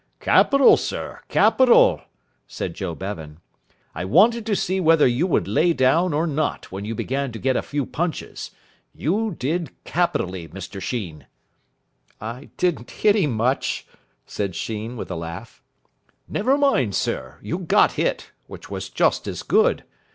"Capital, 0.19 0.77
sir, 0.77 1.19
capital," 1.29 2.01
said 2.47 2.73
Joe 2.73 2.95
Bevan. 2.95 3.39
"I 3.93 4.03
wanted 4.03 4.47
to 4.47 4.55
see 4.55 4.79
whether 4.79 5.05
you 5.05 5.27
would 5.27 5.47
lay 5.47 5.73
down 5.73 6.11
or 6.11 6.25
not 6.25 6.71
when 6.71 6.85
you 6.85 6.95
began 6.95 7.31
to 7.33 7.37
get 7.37 7.55
a 7.55 7.61
few 7.61 7.85
punches. 7.85 8.49
You 8.95 9.35
did 9.37 9.69
capitally, 9.83 10.47
Mr 10.47 10.81
Sheen." 10.81 11.27
"I 12.19 12.49
didn't 12.57 12.89
hit 12.89 13.15
him 13.15 13.33
much," 13.33 13.85
said 14.25 14.55
Sheen 14.55 14.97
with 14.97 15.11
a 15.11 15.15
laugh. 15.15 15.61
"Never 16.27 16.57
mind, 16.57 16.95
sir, 16.95 17.37
you 17.43 17.59
got 17.59 17.91
hit, 17.91 18.31
which 18.47 18.71
was 18.71 18.89
just 18.89 19.27
as 19.27 19.43
good. 19.43 19.83